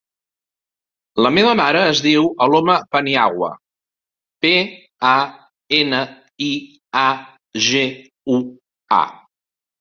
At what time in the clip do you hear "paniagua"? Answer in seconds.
2.95-3.49